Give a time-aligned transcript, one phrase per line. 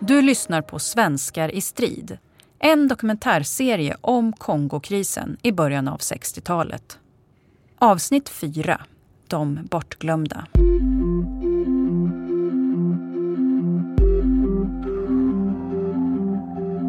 [0.00, 2.18] Du lyssnar på Svenskar i strid.
[2.58, 6.98] En dokumentärserie om Kongokrisen i början av 60-talet.
[7.78, 8.80] Avsnitt 4.
[9.28, 10.46] De bortglömda.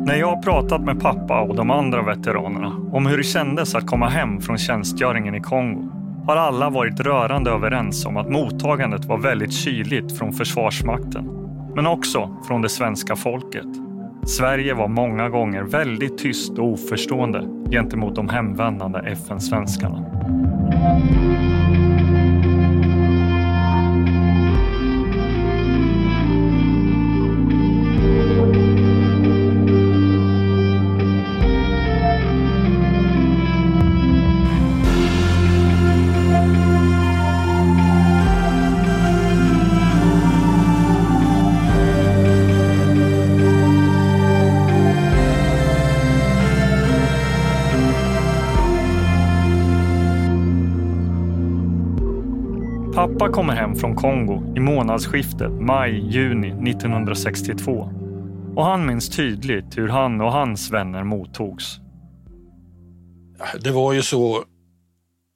[0.05, 3.87] När jag har pratat med pappa och de andra veteranerna om hur det kändes att
[3.87, 5.94] komma hem från tjänstgöringen i Kongo
[6.27, 11.25] har alla varit rörande överens om att mottagandet var väldigt kyligt från Försvarsmakten,
[11.75, 13.67] men också från det svenska folket.
[14.25, 20.05] Sverige var många gånger väldigt tyst och oförstående gentemot de hemvändande FN-svenskarna.
[53.19, 57.91] Pappa kommer hem från Kongo i månadsskiftet maj-juni 1962
[58.55, 61.65] och han minns tydligt hur han och hans vänner mottogs.
[63.59, 64.43] Det var ju så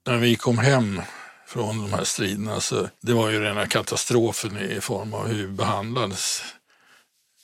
[0.08, 1.02] när vi kom hem
[1.48, 5.54] från de här striderna, så det var ju rena katastrofen i form av hur vi
[5.54, 6.44] behandlades.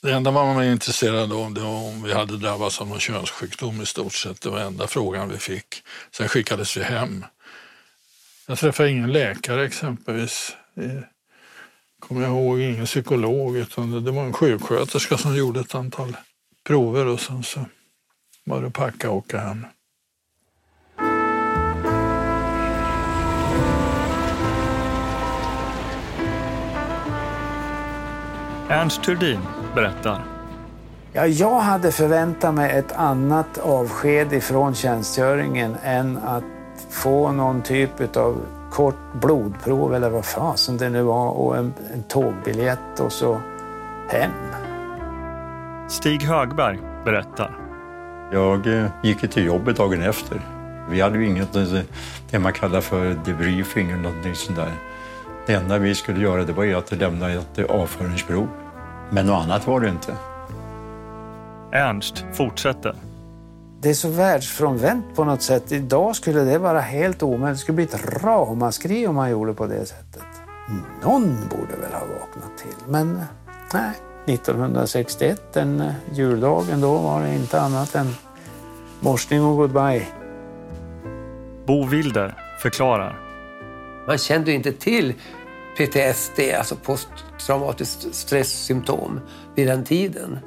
[0.02, 3.82] Det enda man var intresserad av det var om vi hade drabbats av någon könssjukdom
[3.82, 4.40] i stort sett.
[4.40, 5.82] Det var enda frågan vi fick.
[6.10, 7.24] Sen skickades vi hem.
[8.48, 10.56] Jag träffade ingen läkare exempelvis.
[10.74, 11.04] Det
[11.98, 16.16] kommer jag ihåg, ingen psykolog utan det var en sjuksköterska som gjorde ett antal
[16.66, 17.60] prover och sen så
[18.44, 19.66] var det packa och åka hem.
[28.68, 29.40] Ernst Thurdin
[29.74, 30.24] berättar.
[31.12, 36.44] Ja, jag hade förväntat mig ett annat avsked ifrån tjänstgöringen än att
[36.90, 42.02] få någon typ av kort blodprov eller vad fasen det nu var och en, en
[42.02, 43.40] tågbiljett och så
[44.08, 44.30] hem.
[45.88, 47.58] Stig Högberg berättar.
[48.32, 50.40] Jag eh, gick till jobbet dagen efter.
[50.90, 51.80] Vi hade ju inget eh,
[52.30, 54.72] det man kallar för debriefing eller någonting sånt där.
[55.46, 58.48] Det enda vi skulle göra det var ju att lämna ett avföringsprov.
[59.10, 60.14] Men något annat var det inte.
[61.72, 62.94] Ernst fortsätter.
[63.86, 65.72] Det är så världsfrånvänt på något sätt.
[65.72, 67.58] Idag skulle det vara helt omöjligt.
[67.58, 70.22] Det skulle bli ett ramaskri om man gjorde på det sättet.
[71.02, 73.22] Någon borde väl ha vaknat till, men
[73.72, 73.90] nej.
[74.26, 78.14] 1961, den juldagen, då var det inte annat än
[79.00, 80.06] morsning och goodbye.
[81.66, 83.18] Bo Wilder förklarar.
[84.06, 85.14] Man kände inte till
[85.76, 89.20] PTSD, alltså posttraumatiskt stresssymptom,
[89.54, 90.38] vid den tiden.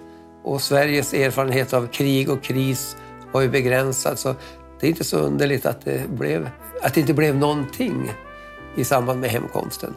[0.43, 2.97] Och Sveriges erfarenhet av krig och kris
[3.31, 4.19] var ju begränsad.
[4.19, 4.35] Så
[4.79, 6.49] det är inte så underligt att det, blev,
[6.81, 8.11] att det inte blev någonting
[8.75, 9.95] i samband med hemkomsten.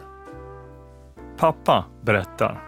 [1.37, 2.63] Pappa berättar.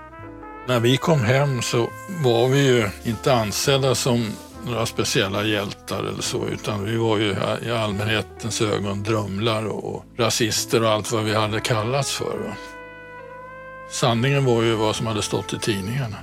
[0.67, 1.87] När vi kom hem så
[2.23, 4.31] var vi ju inte ansedda som
[4.65, 10.83] några speciella hjältar eller så, utan vi var ju i allmänhetens ögon drumlar och rasister
[10.83, 12.55] och allt vad vi hade kallats för.
[13.91, 16.17] Sanningen var ju vad som hade stått i tidningarna.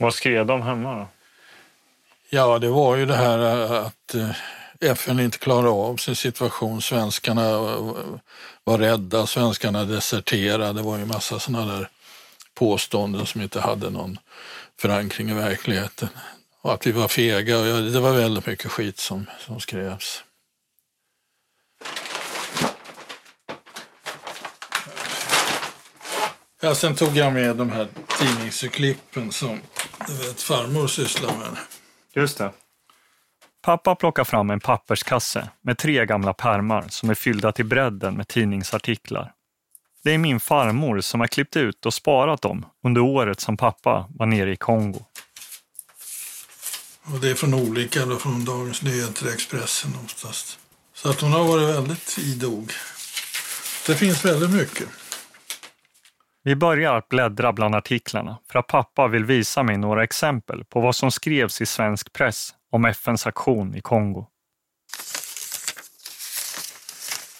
[0.00, 1.08] Vad skrev de hemma då?
[2.30, 4.30] Ja, det var ju det här eh, att eh,
[4.80, 6.82] FN inte klarade av sin situation.
[6.82, 7.94] Svenskarna eh,
[8.64, 10.72] var rädda, svenskarna deserterade.
[10.72, 11.88] Det var ju massa sådana där
[12.54, 14.18] påståenden som inte hade någon
[14.80, 16.08] förankring i verkligheten.
[16.60, 17.58] Och att vi var fega.
[17.58, 20.24] Och det var väldigt mycket skit som, som skrevs.
[26.62, 27.88] Ja, sen tog jag med de här
[28.18, 29.60] tidningsurklippen som
[30.10, 31.56] du vet, farmor sysslar med.
[32.14, 32.52] Just det.
[33.62, 38.28] Pappa plockar fram en papperskasse med tre gamla pärmar som är fyllda till bredden med
[38.28, 39.32] tidningsartiklar.
[40.04, 44.06] Det är min farmor som har klippt ut och sparat dem under året som pappa
[44.08, 45.04] var nere i Kongo.
[47.02, 50.58] Och det är från olika, då, från Dagens Nyheter, Expressen oftast.
[50.94, 52.72] Så att hon har varit väldigt idog.
[53.86, 54.88] Det finns väldigt mycket.
[56.42, 60.80] Vi börjar att bläddra bland artiklarna för att pappa vill visa mig några exempel på
[60.80, 64.26] vad som skrevs i svensk press om FNs aktion i Kongo.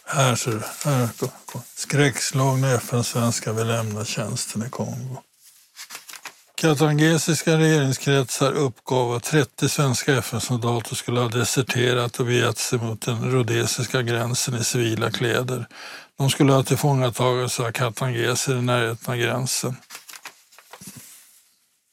[0.06, 0.60] Här ser du.
[0.90, 1.08] Här.
[1.74, 5.22] Skräckslagna FN-svenskar vill lämna tjänsten i Kongo.
[6.60, 13.32] Katangesiska regeringskretsar uppgav att 30 svenska FN-soldater skulle ha deserterat och begett sig mot den
[13.32, 15.66] rhodesiska gränsen i civila kläder.
[16.20, 19.76] De skulle ha tillfångatagits av katangeser i närheten av gränsen.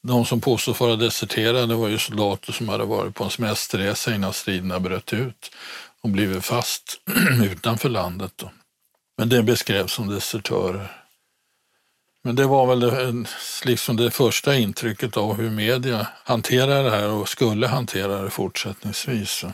[0.02, 4.32] De som påstås vara deserterade var ju soldater som hade varit på en semesterresa innan
[4.32, 5.50] striderna bröt ut
[6.02, 7.00] och blivit fast
[7.44, 8.32] utanför landet.
[8.36, 8.50] Då.
[9.18, 10.92] Men det beskrevs som desertörer.
[12.22, 13.24] Men det var väl det,
[13.64, 19.44] liksom det första intrycket av hur media hanterar det här och skulle hantera det fortsättningsvis.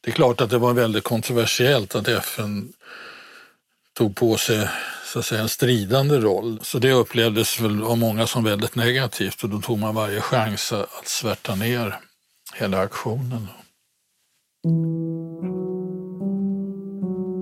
[0.00, 2.72] Det är klart att det var väldigt kontroversiellt att FN
[3.98, 4.68] tog på sig
[5.04, 6.58] så att säga, en stridande roll.
[6.62, 10.72] Så det upplevdes väl av många som väldigt negativt och då tog man varje chans
[10.72, 11.94] att svärta ner
[12.54, 13.48] hela aktionen.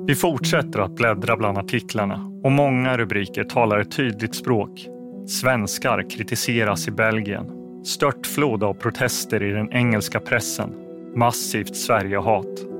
[0.07, 2.15] Vi fortsätter att bläddra bland artiklarna
[2.45, 4.87] och många rubriker talar ett tydligt språk.
[5.29, 7.47] Svenskar kritiseras i Belgien.
[7.85, 10.71] Störtflod av protester i den engelska pressen.
[11.17, 12.80] Massivt Sverigehat.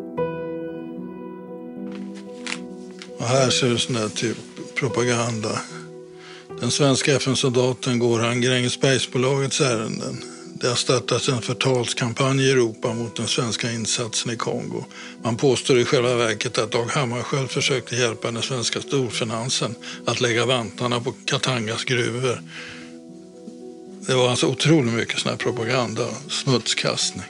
[3.21, 4.37] Och här ser du sån där typ
[4.75, 5.61] propaganda.
[6.61, 10.25] Den svenska FN-soldaten går han Grängesbergsbolagets ärenden.
[10.61, 14.85] Det har startats en förtalskampanj i Europa mot den svenska insatsen i Kongo.
[15.23, 19.75] Man påstår i själva verket att Dag Hammarskjöld försökte hjälpa den svenska storfinansen
[20.07, 22.43] att lägga vantarna på Katangas gruvor.
[24.07, 27.27] Det var alltså otroligt mycket sån här propaganda och smutskastning.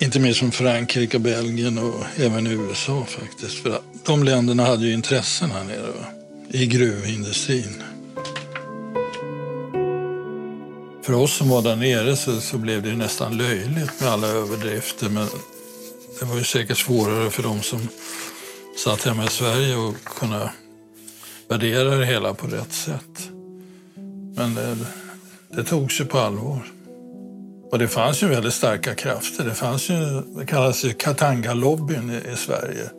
[0.00, 3.62] Inte minst från Frankrike, Belgien och även USA faktiskt.
[3.62, 6.06] För de länderna hade ju intressen här nere va?
[6.48, 7.82] i gruvindustrin.
[11.02, 15.08] För oss som var där nere så, så blev det nästan löjligt med alla överdrifter.
[15.08, 15.26] Men
[16.20, 17.88] det var ju säkert svårare för dem som
[18.84, 20.50] satt hemma i Sverige att kunna
[21.48, 23.30] värdera det hela på rätt sätt.
[24.36, 24.76] Men det,
[25.48, 26.62] det togs ju på allvar.
[27.70, 29.44] Och det fanns ju väldigt starka krafter.
[29.44, 32.90] Det fanns ju, det kallas ju Katanga-lobbyn i, i Sverige.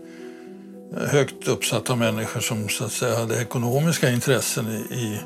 [0.96, 5.20] Högt uppsatta människor som så att säga hade ekonomiska intressen i, i,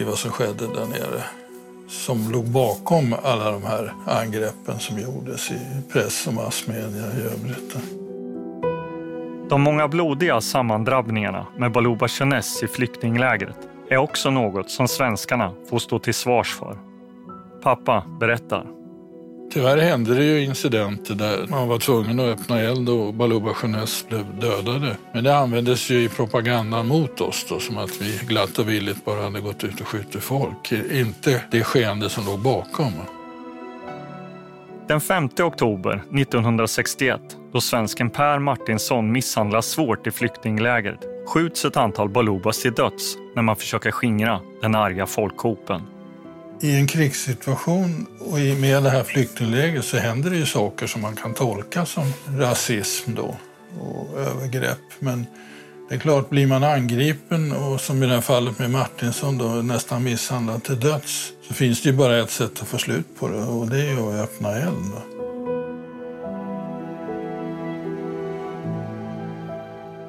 [0.00, 1.22] i vad som skedde där nere
[1.88, 5.58] som låg bakom alla de här angreppen som gjordes i
[5.92, 7.76] press och massmedia i övrigt.
[9.48, 13.56] De många blodiga sammandrabbningarna med Baluba Chenes i flyktinglägret
[13.90, 16.78] är också något som svenskarna får stå till svars för.
[17.62, 18.66] Pappa berättar.
[19.54, 24.06] Tyvärr hände det ju incidenter där man var tvungen att öppna eld och Baluba Jeunesse
[24.08, 24.96] blev dödade.
[25.12, 29.04] Men det användes ju i propagandan mot oss då, som att vi glatt och villigt
[29.04, 30.72] bara hade gått ut och skjutit folk.
[30.92, 32.92] Inte det skeende som låg bakom.
[34.88, 37.20] Den 5 oktober 1961,
[37.52, 43.42] då svensken Per Martinsson misshandlas svårt i flyktinglägret, skjuts ett antal Balubas till döds när
[43.42, 45.93] man försöker skingra den arga folkhopen
[46.60, 51.16] i en krigssituation och med det här flyktinglägret så händer det ju saker som man
[51.16, 53.36] kan tolka som rasism då
[53.80, 54.78] och övergrepp.
[54.98, 55.26] Men
[55.88, 59.44] det är klart, blir man angripen och som i det här fallet med Martinsson då,
[59.44, 63.28] nästan misshandlad till döds så finns det ju bara ett sätt att få slut på
[63.28, 64.92] det och det är ju att öppna eld.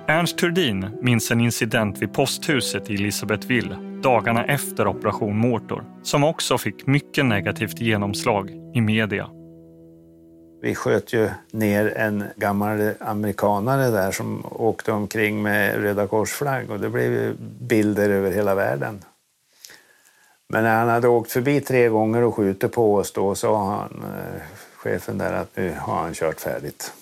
[0.07, 6.57] Ernst Turdin minns en incident vid posthuset i Elisabethville dagarna efter Operation Mortor som också
[6.57, 9.29] fick mycket negativt genomslag i media.
[10.61, 16.79] Vi sköt ju ner en gammal amerikanare där som åkte omkring med Röda korsflagg och
[16.79, 18.99] det blev ju bilder över hela världen.
[20.49, 24.03] Men när han hade åkt förbi tre gånger och skjutit på oss då sa han,
[24.03, 24.41] eh,
[24.75, 26.93] chefen där, att nu har han kört färdigt.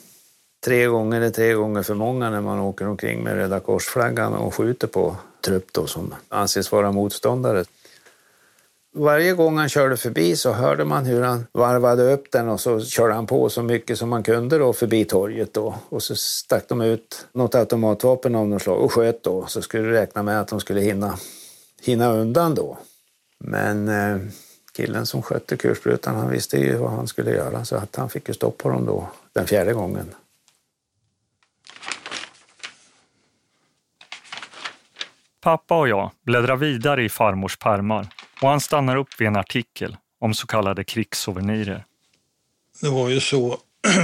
[0.65, 4.55] Tre gånger är tre gånger för många när man åker omkring med Röda korsflaggan och
[4.55, 5.15] skjuter på
[5.46, 7.63] trupp då som anses vara motståndare.
[8.96, 12.82] Varje gång han körde förbi så hörde man hur han varvade upp den och så
[12.82, 15.75] körde han på så mycket som man kunde då förbi torget då.
[15.89, 19.46] Och så stack de ut något automatvapen av något slag och sköt då.
[19.48, 21.17] Så skulle du räkna med att de skulle hinna,
[21.82, 22.77] hinna undan då.
[23.39, 24.17] Men eh,
[24.74, 28.27] killen som skötte kulsprutan han visste ju vad han skulle göra så att han fick
[28.27, 30.05] ju stopp på dem då den fjärde gången.
[35.44, 38.08] Pappa och jag bläddrar vidare i farmors pärmar
[38.42, 41.86] och han stannar upp vid en artikel om så kallade krigssouvenirer.
[42.82, 43.58] Det var ju så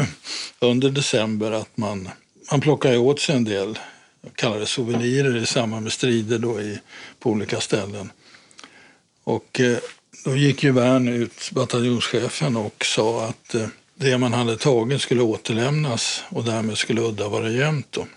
[0.60, 2.10] under december att man,
[2.52, 3.80] man plockade åt sig en del
[4.36, 6.80] kallade souvenirer i samband med strider då i,
[7.20, 8.12] på olika ställen.
[9.24, 9.78] Och eh,
[10.26, 15.22] då gick ju Wern ut, bataljonschefen, och sa att eh, det man hade tagit skulle
[15.22, 17.92] återlämnas och därmed skulle udda vara jämnt.
[17.92, 18.08] Då.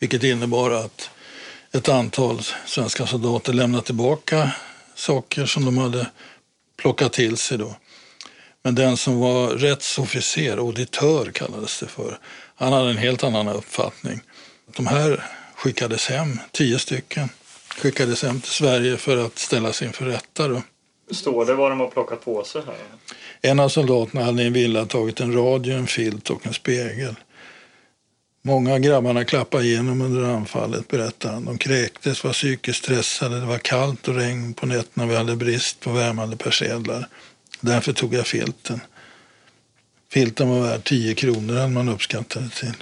[0.00, 1.10] Vilket innebar att
[1.72, 4.50] ett antal svenska soldater lämnat tillbaka
[4.94, 6.06] saker som de hade
[6.76, 7.76] plocka till sig då.
[8.62, 12.18] Men den som var rättsofficer, auditör kallades det för,
[12.54, 14.20] han hade en helt annan uppfattning.
[14.76, 17.28] De här skickades hem, tio stycken,
[17.78, 20.48] skickades hem till Sverige för att ställas inför rätta.
[20.48, 20.62] Då.
[21.10, 22.76] Står det vad de har plockat på sig här?
[23.40, 27.14] En av soldaterna hade i en villa tagit en radio, en filt och en spegel.
[28.48, 31.44] Många av grabbarna klappade igenom under anfallet, berättar han.
[31.44, 35.80] De kräktes, var psykiskt stressade, det var kallt och regn på nätterna vi hade brist
[35.80, 37.08] på värmande persedlar.
[37.60, 38.80] Därför tog jag filten.
[40.12, 42.74] Filten var värd 10 kronor, hade man uppskattat det till.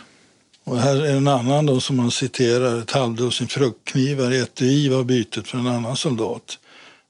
[0.65, 2.79] Och här är en annan då som man citerar.
[2.79, 6.59] Ett halvdussin fruktknivar i etui var bytet för en annan soldat.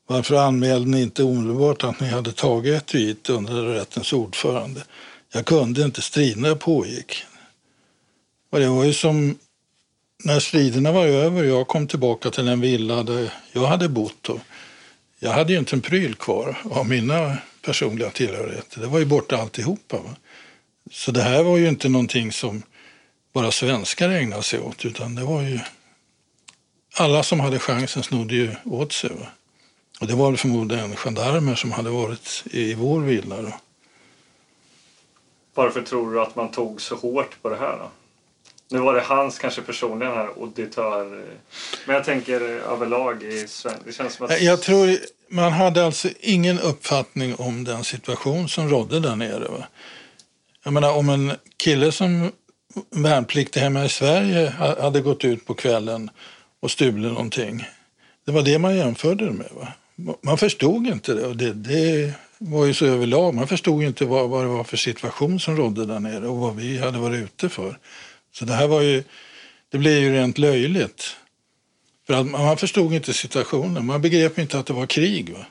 [0.06, 4.80] Varför anmälde ni inte omedelbart att ni hade tagit etuiet undrade rättens ordförande?
[5.32, 7.24] Jag kunde inte, striderna pågick.
[8.50, 9.38] Och det var ju som
[10.24, 14.28] när striderna var över och jag kom tillbaka till en villa där jag hade bott.
[14.28, 14.40] Och
[15.18, 18.80] jag hade ju inte en pryl kvar av mina personliga tillhörigheter.
[18.80, 19.96] Det var ju borta alltihopa.
[19.96, 20.16] Va?
[20.90, 22.62] Så det här var ju inte någonting som
[23.32, 25.60] bara svenskar ägnade sig åt utan det var ju
[26.94, 29.10] alla som hade chansen snodde ju åt sig.
[29.10, 29.26] Va?
[30.00, 33.42] Och det var förmodligen gendarmer som hade varit i vår villa.
[33.42, 33.52] Då.
[35.54, 37.90] Varför tror du att man tog så hårt på det här då?
[38.68, 41.24] Nu var det hans kanske personligen här auditör.
[41.86, 43.76] Men jag tänker överlag i Sverige.
[43.84, 44.42] Det känns som att...
[44.42, 44.96] Jag tror
[45.28, 49.48] man hade alltså ingen uppfattning om den situation som rådde där nere.
[49.48, 49.66] Va?
[50.64, 52.32] Jag menar om en kille som
[52.90, 56.10] värnpliktig hemma i Sverige hade gått ut på kvällen
[56.60, 57.64] och stulit någonting.
[58.26, 59.50] Det var det man jämförde det med.
[59.50, 59.68] Va?
[60.22, 63.34] Man förstod inte det och det, det var ju så överlag.
[63.34, 66.56] Man förstod inte vad, vad det var för situation som rådde där nere och vad
[66.56, 67.78] vi hade varit ute för.
[68.38, 69.04] Så det här var ju,
[69.70, 71.16] det blev ju rent löjligt.
[72.06, 73.86] För att man förstod inte situationen.
[73.86, 75.32] Man begrep inte att det var krig.
[75.32, 75.46] Va?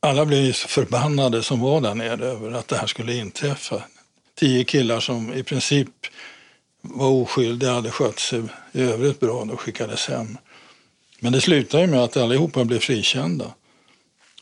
[0.00, 3.82] Alla blev ju så förbannade som var där nere över att det här skulle inträffa.
[4.34, 5.88] Tio killar som i princip
[6.82, 10.38] var oskyldiga, hade skött sig i övrigt bra och skickades hem.
[11.20, 13.54] Men det slutade med att allihopa blev frikända.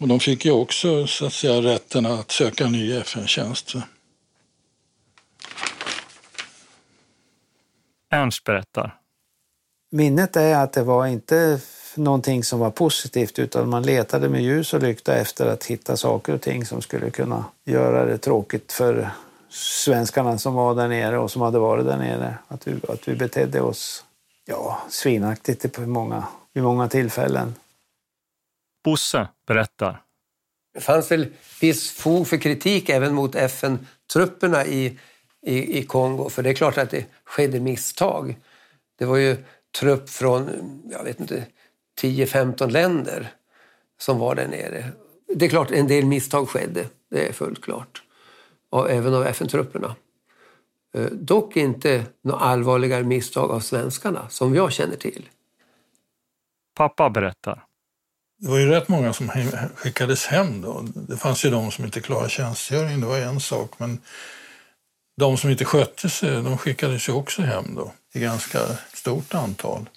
[0.00, 3.74] Och de fick ju också så att säga, rätten att söka ny FN-tjänst.
[8.10, 8.98] Ernst berättar.
[9.90, 11.60] Minnet är att det var inte
[11.94, 16.34] någonting som var positivt utan man letade med ljus och lykta efter att hitta saker
[16.34, 19.10] och ting som skulle kunna göra det tråkigt för
[19.50, 22.38] svenskarna som var där nere och som hade varit där nere.
[22.48, 24.04] Att vi, att vi betedde oss
[24.44, 27.54] ja, svinaktigt på många, vid många tillfällen.
[28.84, 30.02] Bosse berättar.
[30.74, 31.26] Det fanns väl
[31.60, 34.98] viss fog för kritik även mot FN-trupperna i,
[35.46, 36.28] i, i Kongo.
[36.28, 38.36] För det är klart att det skedde misstag.
[38.98, 39.36] Det var ju
[39.80, 40.50] trupp från,
[40.90, 41.46] jag vet inte,
[42.00, 43.32] 10-15 länder
[44.00, 44.84] som var där nere.
[45.34, 48.02] Det är klart en del misstag skedde, det är fullt klart.
[48.70, 49.94] Och även av FN-trupperna.
[50.94, 55.28] Eh, dock inte några allvarligare misstag av svenskarna, som jag känner till.
[56.74, 57.64] Pappa berättar.
[58.40, 59.30] Det var ju rätt många som
[59.74, 60.84] skickades hem då.
[60.94, 63.78] Det fanns ju de som inte klarade tjänstgöring, det var en sak.
[63.78, 64.00] Men
[65.18, 68.60] de som inte skötte sig, de skickades ju också hem då i ganska
[68.94, 69.88] stort antal.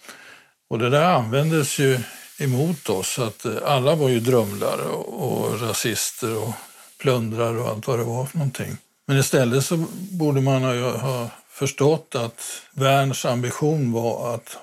[0.69, 1.99] Och det där användes ju
[2.39, 6.53] emot oss, att eh, alla var ju drumlare och rasister och
[6.97, 8.77] plundrare och allt vad det var för någonting.
[9.07, 12.41] Men istället så borde man ha förstått att
[12.73, 14.57] Werns ambition var att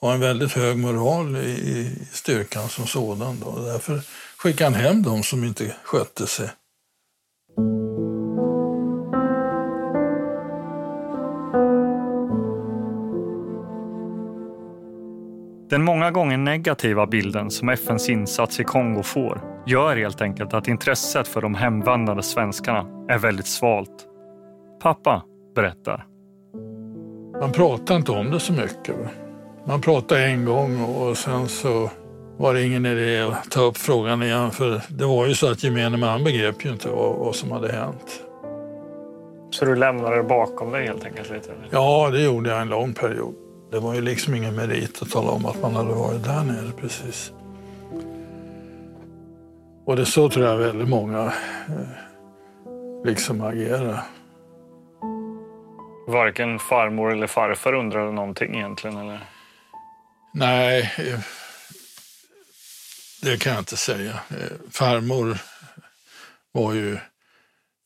[0.00, 3.40] ha en väldigt hög moral i styrkan som sådan.
[3.40, 3.58] Då.
[3.58, 4.02] Därför
[4.36, 6.50] skickade han hem de som inte skötte sig.
[15.70, 20.68] Den många gånger negativa bilden som FNs insats i Kongo får gör helt enkelt att
[20.68, 24.06] intresset för de hemvandrande svenskarna är väldigt svalt.
[24.82, 25.22] Pappa
[25.54, 26.06] berättar.
[27.40, 28.96] Man pratar inte om det så mycket.
[29.66, 31.90] Man pratade en gång och sen så
[32.36, 35.64] var det ingen idé att ta upp frågan igen för det var ju så att
[35.64, 38.22] gemene man begrep ju inte vad, vad som hade hänt.
[39.50, 41.30] Så du lämnade det bakom dig helt enkelt?
[41.30, 41.50] Lite?
[41.70, 43.34] Ja, det gjorde jag en lång period.
[43.70, 46.72] Det var ju liksom ingen merit att tala om att man hade varit där nere
[46.80, 47.32] precis.
[49.84, 51.32] Och det så tror jag väldigt många
[51.68, 54.02] eh, liksom agerar.
[56.08, 58.96] Varken farmor eller farfar undrade någonting egentligen?
[58.96, 59.20] Eller?
[60.34, 61.20] Nej, eh,
[63.22, 64.12] det kan jag inte säga.
[64.30, 65.38] Eh, farmor
[66.52, 66.98] var ju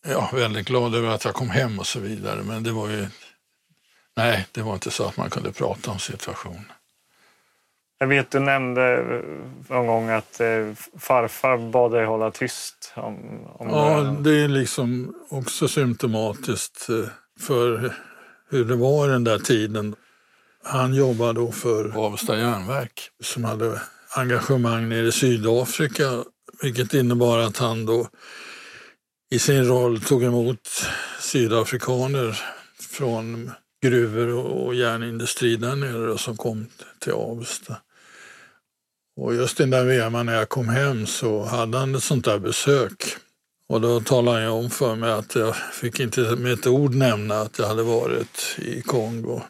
[0.07, 2.43] ja, väldigt glad över att jag kom hem och så vidare.
[2.43, 3.07] Men det var ju
[4.17, 6.65] Nej, det var inte så att man kunde prata om situationen.
[7.99, 9.05] Jag vet du nämnde
[9.69, 12.93] någon gång att eh, farfar bad dig hålla tyst.
[12.97, 14.31] Om, om Ja, det.
[14.31, 17.09] det är liksom också symptomatiskt eh,
[17.41, 17.95] för
[18.51, 19.95] hur det var den där tiden.
[20.65, 23.81] Han jobbade då för Avesta järnverk som hade
[24.17, 26.25] engagemang nere i Sydafrika,
[26.63, 28.09] vilket innebar att han då
[29.31, 30.69] i sin roll tog emot
[31.21, 32.41] sydafrikaner
[32.91, 33.51] från
[33.85, 36.67] gruvor och järnindustri där nere då, som kom
[36.99, 37.77] till Avesta.
[39.17, 42.39] Och just den där vevan när jag kom hem så hade han ett sånt där
[42.39, 43.17] besök.
[43.69, 47.41] Och då talade jag om för mig att jag fick inte med ett ord nämna
[47.41, 49.43] att jag hade varit i Kongo.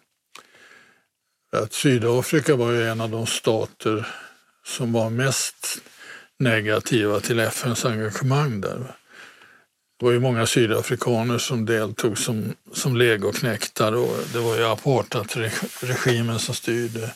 [1.52, 4.06] Att Sydafrika var ju en av de stater
[4.64, 5.82] som var mest
[6.38, 8.94] negativa till FNs engagemang där.
[10.04, 16.38] Det var ju många sydafrikaner som deltog som, som legoknektar och det var ju apartheidregimen
[16.38, 17.14] som styrde.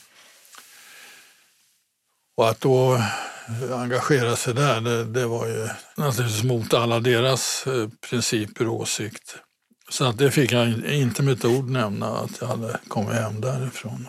[2.36, 7.66] Och att då eh, engagera sig där, det, det var ju naturligtvis mot alla deras
[7.66, 9.40] eh, principer och åsikter.
[9.88, 13.40] Så att det fick jag inte med ett ord nämna att jag hade kommit hem
[13.40, 14.08] därifrån.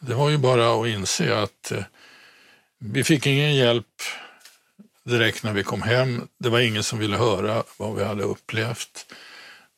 [0.00, 1.84] Det var ju bara att inse att eh,
[2.78, 3.86] vi fick ingen hjälp
[5.08, 6.28] direkt när vi kom hem.
[6.38, 9.06] Det var ingen som ville höra vad vi hade upplevt.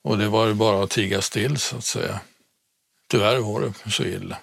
[0.05, 2.21] Och det var ju bara att tiga still så att säga.
[3.11, 4.39] Tyvärr var det så illa.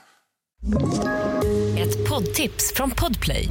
[1.77, 3.49] Ett poddtips från Podplay.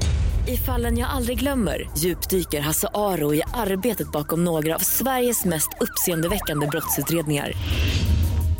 [0.48, 5.68] I fallen jag aldrig glömmer djupdyker Hasse Aro i arbetet bakom några av Sveriges mest
[5.80, 7.52] uppseendeväckande brottsutredningar.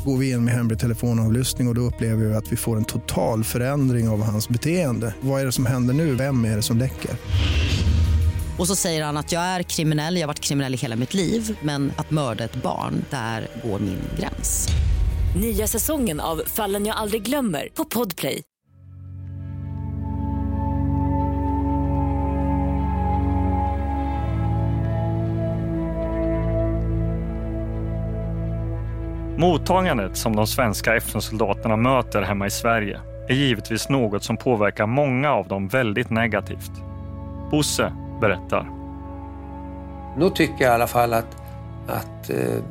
[0.05, 2.85] Går vi in med hemlig telefonavlyssning och, och då upplever vi att vi får en
[2.85, 5.15] total förändring av hans beteende.
[5.21, 6.15] Vad är det som händer nu?
[6.15, 7.11] Vem är det som läcker?
[8.59, 11.15] Och så säger han att jag är kriminell, jag har varit kriminell i hela mitt
[11.15, 14.69] liv men att mörda ett barn, där går min gräns.
[15.41, 18.43] Nya säsongen av Fallen jag aldrig glömmer på Podplay.
[29.39, 35.33] Mottagandet som de svenska FN-soldaterna möter hemma i Sverige är givetvis något som påverkar många
[35.33, 36.73] av dem väldigt negativt.
[37.51, 38.71] Bosse berättar.
[40.17, 41.37] Nu tycker jag i alla fall att,
[41.87, 42.63] att eh,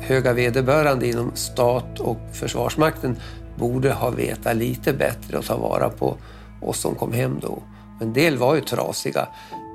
[0.00, 3.16] höga vederbörande inom stat och Försvarsmakten
[3.56, 6.16] borde ha vetat lite bättre och ta vara på
[6.60, 7.58] oss som kom hem då.
[8.00, 9.28] En del var ju trasiga.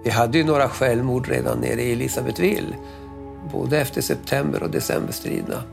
[0.04, 2.76] Vi hade ju några självmord redan nere i Elisabethville,
[3.52, 5.64] både efter september och decemberstriderna.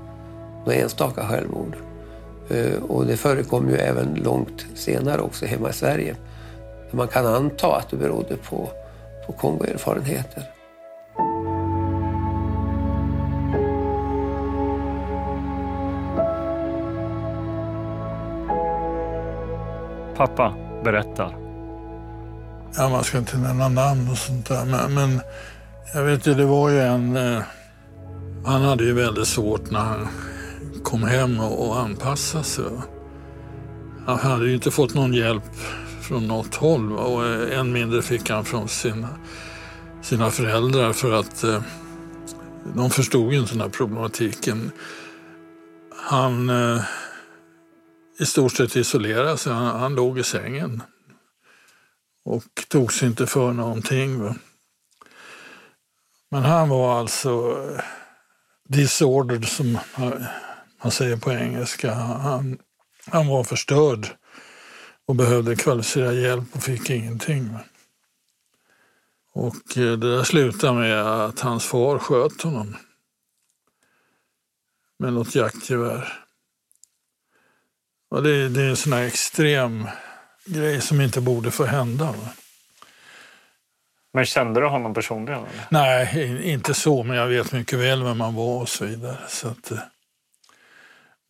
[0.65, 1.77] Några enstaka självmord.
[2.49, 6.17] Eh, och det förekom ju även långt senare också hemma i Sverige.
[6.91, 8.69] Man kan anta att det berodde på,
[9.27, 10.43] på Kongoerfarenheter.
[20.17, 21.37] Pappa berättar.
[22.77, 24.65] Ja, man ska inte nämna namn och sånt där.
[24.65, 25.21] Men, men
[25.95, 27.17] jag vet ju, det var ju en...
[27.17, 27.43] Eh,
[28.45, 30.09] han hade ju väldigt svårt när han
[30.83, 32.65] kom hem och, och anpassa sig.
[34.07, 35.43] Han hade ju inte fått någon hjälp
[36.07, 39.09] från något håll och eh, än mindre fick han från sina,
[40.03, 41.63] sina föräldrar för att eh,
[42.75, 44.71] de förstod ju inte den här problematiken.
[45.97, 46.83] Han eh,
[48.19, 49.53] i stort sett isolerade sig.
[49.53, 50.83] Han, han låg i sängen
[52.25, 54.23] och tog sig inte för någonting.
[54.23, 54.35] Va?
[56.31, 57.31] Men han var alltså
[57.75, 57.81] eh,
[58.69, 59.79] disordered som
[60.83, 61.95] man säger på engelska.
[61.95, 62.59] Han,
[63.07, 64.09] han var förstörd
[65.07, 67.51] och behövde kvalificerad hjälp och fick ingenting.
[69.33, 72.77] Och eh, det där slutade med att hans far sköt honom
[74.99, 76.13] med något jaktgevär.
[78.11, 79.89] Och det, det är en sån här extrem
[80.45, 82.05] grej som inte borde få hända.
[82.05, 82.29] Va?
[84.13, 85.41] Men kände du honom personligen?
[85.41, 85.67] Eller?
[85.71, 89.19] Nej, inte så, men jag vet mycket väl vem man var och så vidare.
[89.29, 89.79] Så att, eh,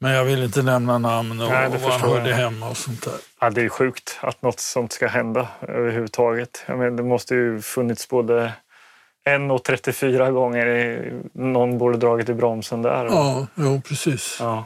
[0.00, 2.36] men jag vill inte nämna namn och, Nej, vad han hörde jag.
[2.36, 3.14] hemma och sånt där.
[3.40, 6.64] Ja, det är sjukt att något sånt ska hända överhuvudtaget.
[6.66, 8.52] Jag menar, det måste ju funnits både
[9.24, 13.04] en och 34 gånger någon borde dragit i bromsen där.
[13.04, 14.36] Ja, jo, precis.
[14.40, 14.64] Ja.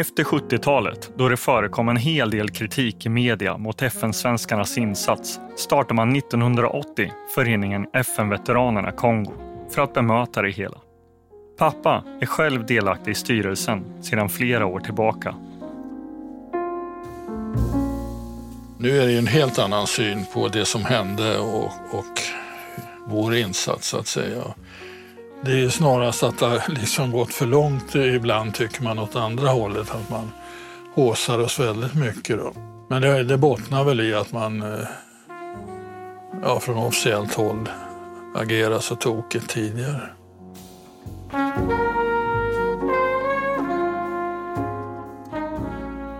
[0.00, 5.94] Efter 70-talet, då det förekom en hel del kritik i media mot FN-svenskarnas insats, startade
[5.94, 9.32] man 1980 föreningen FN-veteranerna Kongo
[9.74, 10.78] för att bemöta det hela.
[11.58, 15.34] Pappa är själv delaktig i styrelsen sedan flera år tillbaka.
[18.78, 22.20] Nu är det en helt annan syn på det som hände och, och
[23.06, 24.42] vår insats så att säga.
[25.44, 29.48] Det är snarast att det har liksom gått för långt ibland tycker man åt andra
[29.48, 30.32] hållet, att man
[30.94, 32.38] håsar oss väldigt mycket.
[32.38, 32.52] Då.
[32.88, 34.88] Men det, det bottnar väl i att man eh,
[36.42, 37.68] ja, från officiellt håll
[38.34, 40.02] agerar så tokigt tidigare.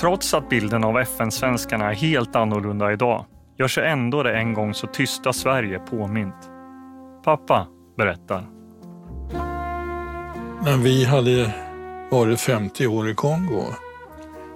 [0.01, 3.25] Trots att bilden av FN-svenskarna är helt annorlunda idag
[3.59, 6.51] gör sig ändå det en gång så tysta Sverige påmint.
[7.25, 8.60] Pappa berättar.
[10.65, 11.55] När vi hade
[12.11, 13.75] varit 50 år i Kongo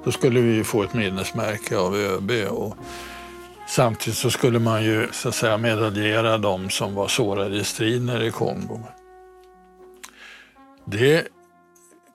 [0.04, 2.76] då skulle vi få ett minnesmärke av ÖB och
[3.68, 8.22] samtidigt så skulle man ju så att säga medaljera de som var sårade i strider
[8.22, 8.80] i Kongo.
[10.84, 11.28] Det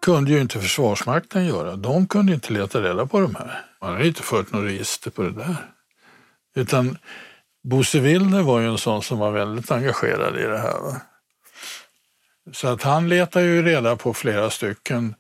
[0.02, 1.76] kunde ju inte Försvarsmakten göra.
[1.76, 3.66] De kunde inte leta reda på de här.
[3.82, 5.56] Man hade inte fört något register på det där.
[6.56, 6.98] Utan
[7.64, 10.80] Bosse Wilder var ju en sån som var väldigt engagerad i det här.
[10.80, 11.02] Va?
[12.52, 15.16] Så att han letade ju reda på flera stycken.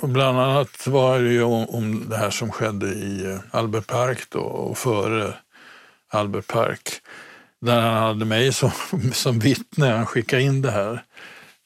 [0.00, 3.86] Och bland annat var det ju om, om det här som skedde i eh, Albert
[3.86, 5.34] Park då och före
[6.08, 6.88] Albert Park.
[7.60, 8.70] Där han hade mig som,
[9.12, 9.86] som vittne.
[9.86, 11.04] Han skickade in det här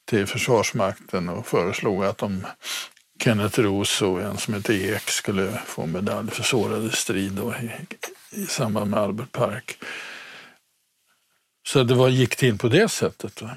[0.08, 2.46] till Försvarsmakten och föreslog att de
[3.24, 7.70] Kenneth Roos och en som heter Ek skulle få medalj för sårade strid då i,
[8.42, 9.78] i samband med Albert Park.
[11.66, 13.42] Så det var, gick till på det sättet.
[13.42, 13.50] Va?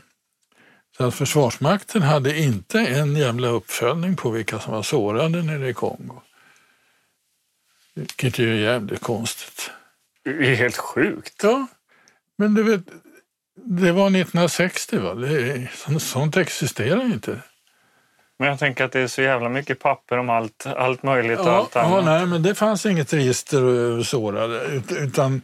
[0.98, 5.74] Så att Försvarsmakten hade inte en jävla uppföljning på vilka som var sårade nere i
[5.74, 6.22] Kongo.
[7.94, 9.72] Vilket ju är jävligt konstigt.
[10.24, 11.44] Det är helt sjukt.
[11.44, 11.68] Ja,
[12.38, 12.82] men du vet,
[13.56, 15.14] det var 1960 va?
[15.14, 15.68] Det,
[16.00, 17.42] sånt existerar inte.
[18.40, 21.48] Men jag tänker att det är så jävla mycket papper om allt, allt möjligt och
[21.48, 22.06] ja, allt annat.
[22.06, 24.82] Ja, nej, men det fanns inget register över sårade.
[24.90, 25.42] Utan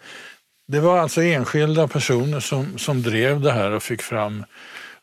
[0.67, 4.45] det var alltså enskilda personer som, som drev det här och fick fram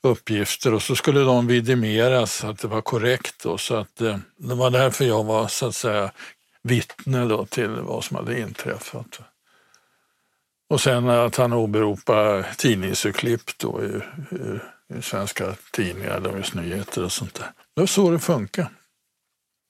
[0.02, 3.42] uppgifter och så skulle de vidimeras att det var korrekt.
[3.42, 6.10] Då, så att, eh, det var därför jag var så att säga
[6.62, 9.20] vittne då till vad som hade inträffat.
[10.70, 13.86] Och sen att han åberopar tidningsurklipp då i,
[14.36, 17.46] i, i svenska tidningar, Dagens Nyheter och sånt där.
[17.74, 18.68] Det var så det funkar.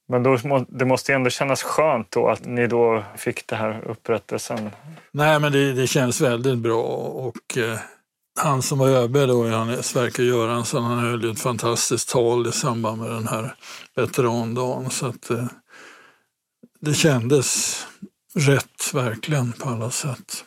[0.09, 0.39] Men då,
[0.69, 4.71] det måste ju ändå kännas skönt då att ni då fick det här upprättelsen.
[5.13, 7.79] Nej, men det, det känns väldigt bra och eh,
[8.41, 13.03] han som var ÖB då, Sverker Göransson, han höll ju ett fantastiskt tal i samband
[13.03, 13.55] med den här
[13.97, 14.91] veterandagen.
[14.91, 15.47] Så att eh,
[16.81, 17.77] det kändes
[18.35, 20.45] rätt verkligen på alla sätt.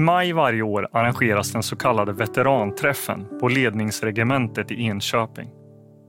[0.00, 5.48] I maj varje år arrangeras den så kallade veteranträffen på ledningsregementet i Enköping.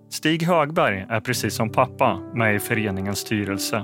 [0.10, 3.84] Stig Högberg är precis som pappa med i föreningens styrelse.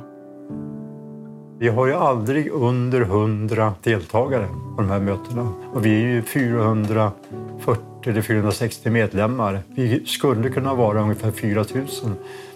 [1.60, 6.22] Vi har ju aldrig under 100 deltagare på de här mötena och vi är ju
[6.22, 9.60] 440 eller 460 medlemmar.
[9.76, 11.86] Vi skulle kunna vara ungefär 4 000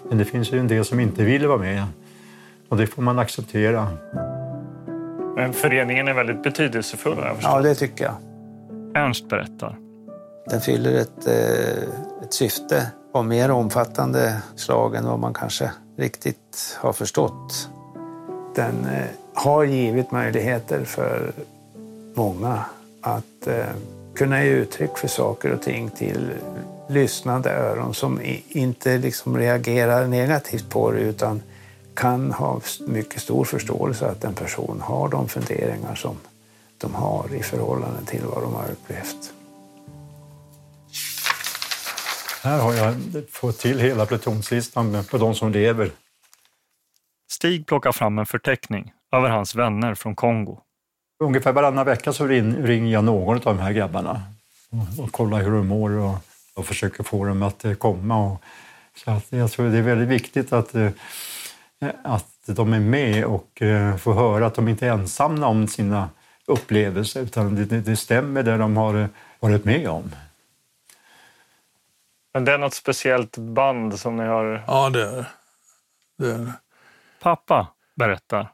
[0.08, 1.84] men det finns ju en del som inte vill vara med
[2.68, 3.88] och det får man acceptera.
[5.36, 8.14] Men föreningen är väldigt betydelsefull jag Ja, det tycker jag.
[8.94, 9.78] Ernst berättar.
[10.46, 11.82] Den fyller ett, eh,
[12.22, 17.68] ett syfte av mer omfattande slag än vad man kanske riktigt har förstått.
[18.54, 21.32] Den eh, har givit möjligheter för
[22.14, 22.64] många
[23.00, 23.64] att eh,
[24.14, 26.30] kunna ge uttryck för saker och ting till
[26.88, 31.42] lyssnande öron som inte liksom reagerar negativt på det utan
[31.94, 36.16] kan ha mycket stor förståelse att en person har de funderingar som
[36.78, 39.32] de har i förhållande till vad de har upplevt.
[42.42, 42.94] Här har jag
[43.30, 45.90] fått till hela plutonslistan på de som lever.
[47.30, 50.60] Stig plockar fram en förteckning över hans vänner från Kongo.
[51.20, 54.22] Ungefär varannan vecka så ringer jag någon av de här grabbarna
[54.98, 56.14] och, kollar hur de mår och,
[56.54, 58.26] och försöker få dem att eh, komma.
[58.26, 58.42] Och,
[58.96, 60.90] så att jag tror det är väldigt viktigt att eh,
[62.04, 66.08] att de är med och eh, får höra att de inte är ensamma om sina
[66.46, 69.08] upplevelser utan det, det stämmer det de har
[69.40, 70.10] varit med om.
[72.34, 74.64] Men det är något speciellt band som ni har?
[74.66, 75.24] Ja, det är
[76.18, 76.52] det.
[77.20, 78.48] Pappa berättar.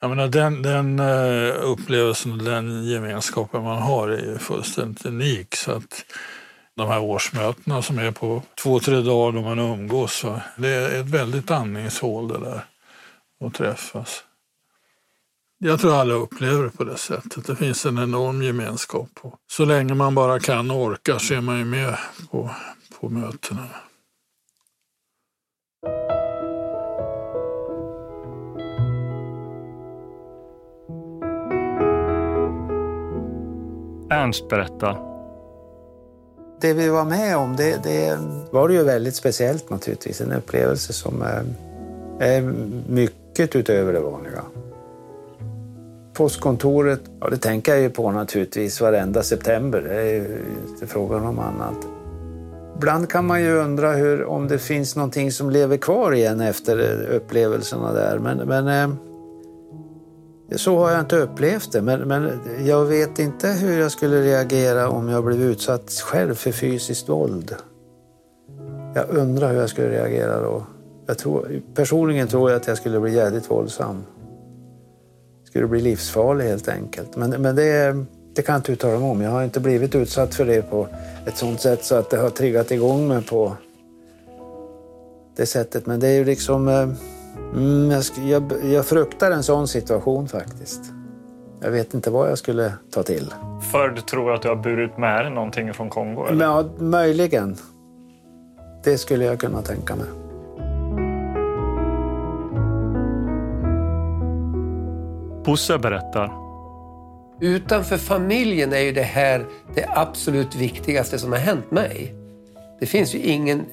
[0.00, 5.56] Jag menar, den, den uh, upplevelsen och den gemenskapen man har är ju fullständigt unik.
[5.56, 6.04] Så att
[6.78, 10.24] de här årsmötena som är på två, tre dagar då man umgås.
[10.56, 12.64] Det är ett väldigt andningshål det där
[13.44, 14.24] att träffas.
[15.58, 17.46] Jag tror alla upplever det på det sättet.
[17.46, 19.08] Det finns en enorm gemenskap.
[19.20, 21.98] Och så länge man bara kan och orkar så är man ju med
[22.30, 22.50] på,
[23.00, 23.66] på mötena.
[34.10, 35.17] Ernst berättar.
[36.60, 38.18] Det vi var med om, det, det
[38.50, 40.20] var ju väldigt speciellt naturligtvis.
[40.20, 41.44] En upplevelse som är,
[42.18, 42.42] är
[42.88, 44.42] mycket utöver det vanliga.
[46.14, 49.80] Postkontoret, ja, det tänker jag ju på naturligtvis varenda september.
[49.80, 51.86] Det är ju inte frågan om annat.
[52.76, 57.06] Ibland kan man ju undra hur, om det finns någonting som lever kvar igen efter
[57.10, 58.18] upplevelserna där.
[58.18, 58.96] Men, men eh,
[60.56, 61.82] så har jag inte upplevt det.
[61.82, 66.52] Men, men jag vet inte hur jag skulle reagera om jag blev utsatt själv för
[66.52, 67.54] fysiskt våld.
[68.94, 70.66] Jag undrar hur jag skulle reagera då.
[71.06, 74.04] Jag tror, personligen tror jag att jag skulle bli jävligt våldsam.
[75.44, 77.16] Skulle bli livsfarlig helt enkelt.
[77.16, 79.20] Men, men det, det kan jag inte uttala mig om.
[79.20, 80.88] Jag har inte blivit utsatt för det på
[81.26, 83.56] ett sånt sätt så att det har triggat igång mig på
[85.36, 85.86] det sättet.
[85.86, 86.68] Men det är ju liksom...
[86.68, 86.88] Eh,
[87.52, 90.80] Mm, jag, jag, jag fruktar en sån situation faktiskt.
[91.60, 93.34] Jag vet inte vad jag skulle ta till.
[93.72, 96.26] För du tror att du har burit med dig någonting från Kongo?
[96.26, 96.36] Eller?
[96.36, 97.56] Men, ja, möjligen.
[98.84, 100.06] Det skulle jag kunna tänka mig.
[105.44, 106.32] Bosse berättar.
[107.40, 112.14] Utanför familjen är ju det här det absolut viktigaste som har hänt mig.
[112.80, 113.64] Det finns ju ingen,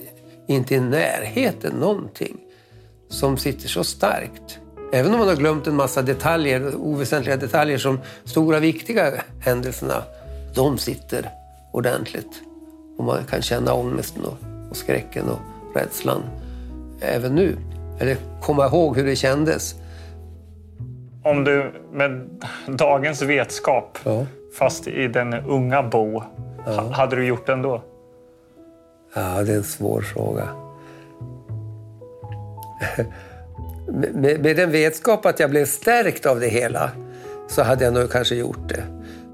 [0.47, 2.37] inte i närheten någonting,
[3.09, 4.59] som sitter så starkt.
[4.93, 10.03] Även om man har glömt en massa detaljer, oväsentliga detaljer som stora viktiga händelserna,
[10.55, 11.29] de sitter
[11.71, 12.41] ordentligt.
[12.97, 14.37] Och man kan känna ångesten och,
[14.69, 15.39] och skräcken och
[15.75, 16.21] rädslan
[17.01, 17.57] även nu.
[17.99, 19.75] Eller komma ihåg hur det kändes.
[21.23, 22.29] Om du med
[22.67, 23.97] dagens vetskap,
[24.59, 26.19] fast i den unga Bo,
[26.65, 27.83] ha- hade du gjort det ändå?
[29.15, 30.49] Ja, det är en svår fråga
[34.13, 36.91] med, med den vetskap att jag blev stärkt av det hela
[37.47, 38.83] så hade jag nog kanske gjort det.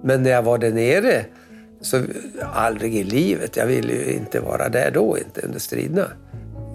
[0.04, 1.26] Men när jag var där nere
[1.82, 2.04] så
[2.42, 3.58] aldrig i livet.
[3.58, 6.08] Jag ville ju inte vara där då, inte under striderna.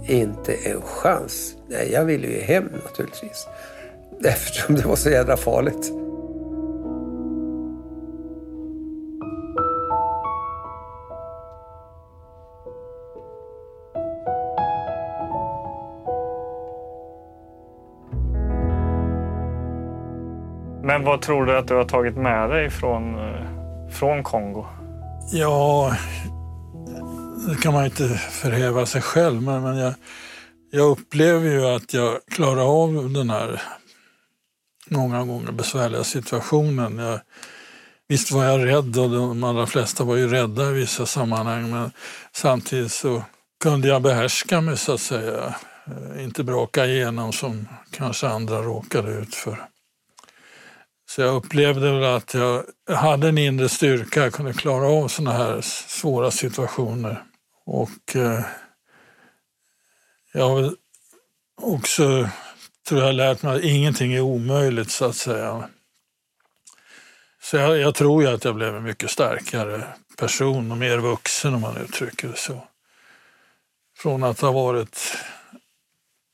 [0.08, 1.54] Inte en chans.
[1.68, 3.46] Nej, jag ville ju hem naturligtvis.
[4.24, 5.92] Eftersom det var så jädra farligt.
[21.06, 24.66] Vad tror du att du har tagit med dig från, eh, från Kongo?
[25.32, 25.96] Ja,
[27.48, 29.94] det kan man inte förhäva sig själv, men, men jag,
[30.70, 33.62] jag upplever ju att jag klarar av den här
[34.90, 36.98] många gånger besvärliga situationen.
[36.98, 37.20] Jag,
[38.08, 41.90] visst var jag rädd och de allra flesta var ju rädda i vissa sammanhang, men
[42.32, 43.22] samtidigt så
[43.62, 45.54] kunde jag behärska mig så att säga.
[45.86, 49.68] Eh, inte braka igenom som kanske andra råkade ut för.
[51.08, 55.36] Så jag upplevde väl att jag hade en inre styrka, jag kunde klara av sådana
[55.36, 57.22] här svåra situationer.
[57.64, 58.40] Och eh,
[60.32, 60.74] jag har
[61.62, 62.28] också,
[62.88, 65.68] tror jag, lärt mig att ingenting är omöjligt så att säga.
[67.42, 71.54] Så jag, jag tror ju att jag blev en mycket starkare person och mer vuxen
[71.54, 72.64] om man uttrycker det så.
[73.96, 75.16] Från att ha varit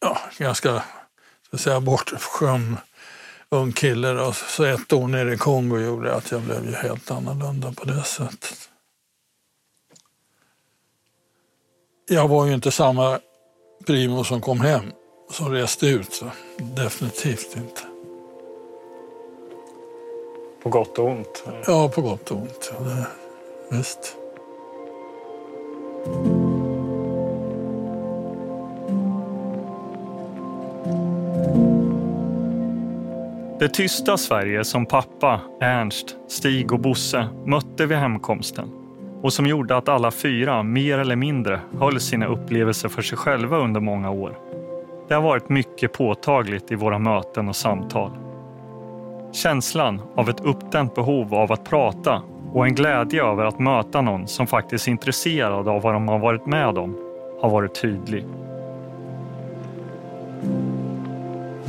[0.01, 0.83] ja, ganska
[1.51, 2.77] så att säga, bortskämd
[3.53, 7.11] ung kille då, så ett år nere i Kongo gjorde att jag blev ju helt
[7.11, 8.69] annorlunda på det sättet.
[12.09, 13.19] Jag var ju inte samma
[13.87, 14.85] Primo som kom hem,
[15.31, 16.13] som reste ut.
[16.13, 16.31] Så.
[16.59, 17.81] Definitivt inte.
[20.63, 21.45] På gott och ont?
[21.67, 22.73] Ja, på gott och ont.
[22.79, 23.07] Ja, det,
[23.77, 24.17] visst.
[33.63, 38.71] Det tysta Sverige som pappa, Ernst, Stig och Bosse mötte vid hemkomsten
[39.23, 43.57] och som gjorde att alla fyra mer eller mindre höll sina upplevelser för sig själva
[43.57, 44.39] under många år.
[45.09, 48.11] Det har varit mycket påtagligt i våra möten och samtal.
[49.33, 52.23] Känslan av ett uppdämt behov av att prata
[52.53, 56.19] och en glädje över att möta någon som faktiskt är intresserad av vad de har
[56.19, 56.97] varit med om
[57.43, 58.25] har varit tydlig.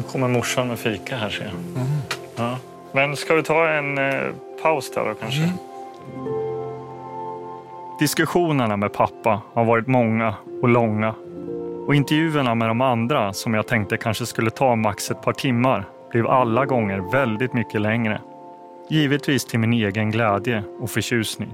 [0.03, 1.53] Nu kommer morsan med fika här ser jag.
[2.35, 2.57] Ja.
[2.91, 5.53] Men ska vi ta en eh, paus där då kanske?
[7.99, 11.15] Diskussionerna med pappa har varit många och långa.
[11.87, 15.85] Och intervjuerna med de andra, som jag tänkte kanske skulle ta max ett par timmar,
[16.11, 18.21] blev alla gånger väldigt mycket längre.
[18.89, 21.53] Givetvis till min egen glädje och förtjusning.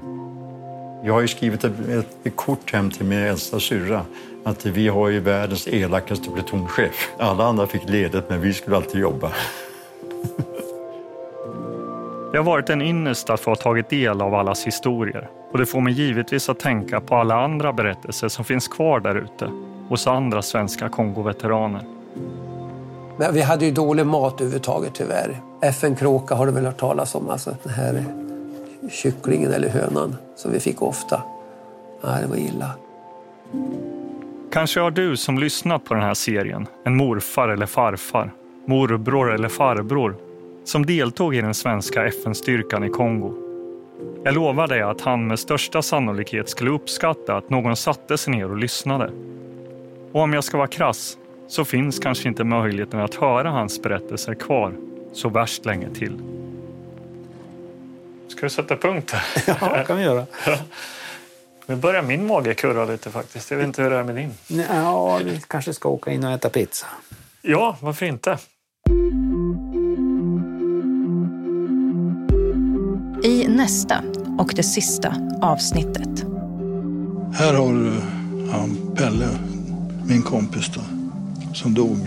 [1.03, 4.05] Jag har ju skrivit ett, ett, ett kort hem till min äldsta syrra
[4.43, 7.09] att vi har ju världens elakaste plutonchef.
[7.17, 9.31] Alla andra fick ledigt men vi skulle alltid jobba.
[12.31, 15.65] Det har varit en ynnest att få ha tagit del av allas historier och det
[15.65, 19.51] får mig givetvis att tänka på alla andra berättelser som finns kvar där ute
[19.89, 21.83] hos andra svenska Kongoveteraner.
[23.17, 25.41] Men vi hade ju dålig mat överhuvudtaget tyvärr.
[25.61, 27.29] FN-kråka har du väl hört talas om?
[27.29, 28.05] Alltså den här
[28.89, 31.21] kycklingen eller hönan som vi fick ofta.
[32.03, 32.71] Nej, det var illa.
[34.51, 38.31] Kanske har du som lyssnat på den här serien en morfar eller farfar,
[38.65, 40.15] morbror eller farbror
[40.63, 43.33] som deltog i den svenska FN-styrkan i Kongo.
[44.23, 48.51] Jag lovar dig att han med största sannolikhet skulle uppskatta att någon satte sig ner
[48.51, 49.11] och lyssnade.
[50.11, 54.33] Och om jag ska vara krass så finns kanske inte möjligheten att höra hans berättelser
[54.33, 54.73] kvar
[55.13, 56.17] så värst länge till.
[58.29, 59.43] Ska du sätta punkt här?
[59.61, 60.25] Ja, det kan vi göra.
[61.65, 63.51] Nu börjar min mage kurra lite faktiskt.
[63.51, 64.33] Jag vet inte hur det är med din.
[64.69, 66.85] Ja, vi kanske ska åka in och äta pizza.
[67.41, 68.37] Ja, varför inte?
[73.23, 74.03] I nästa
[74.39, 76.23] och det sista avsnittet.
[77.33, 77.91] Här har du
[78.51, 79.27] han, Pelle,
[80.07, 80.81] min kompis då,
[81.53, 81.97] som dog.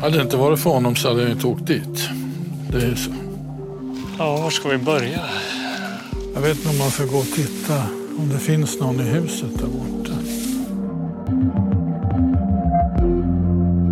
[0.00, 2.08] Hade det inte varit för honom så hade jag inte åkt dit.
[2.70, 3.27] Det är så.
[4.18, 5.20] Ja, var ska vi börja?
[6.34, 7.74] Jag vet inte om man ska gå och titta
[8.18, 10.12] om det finns någon i huset där borta.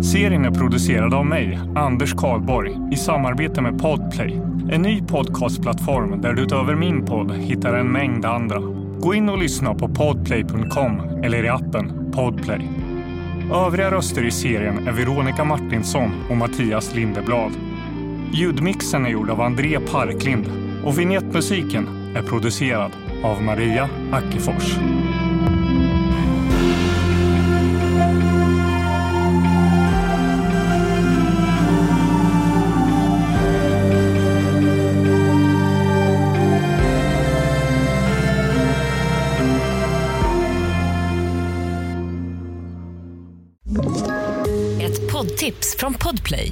[0.03, 4.41] Serien är producerad av mig, Anders Karlborg, i samarbete med Podplay.
[4.71, 8.59] En ny podcastplattform där du utöver min podd hittar en mängd andra.
[8.99, 12.69] Gå in och lyssna på podplay.com eller i appen Podplay.
[13.53, 17.51] Övriga röster i serien är Veronica Martinsson och Mattias Lindeblad.
[18.33, 20.45] Ljudmixen är gjord av André Parklind
[20.85, 22.91] och vignettmusiken är producerad
[23.23, 24.77] av Maria Ackefors.
[44.81, 46.51] Ett poddtips från Podplay.